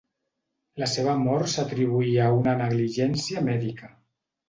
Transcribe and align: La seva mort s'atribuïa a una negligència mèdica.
La 0.83 0.87
seva 0.93 1.13
mort 1.27 1.53
s'atribuïa 1.53 2.25
a 2.31 2.35
una 2.41 2.59
negligència 2.65 3.49
mèdica. 3.53 3.97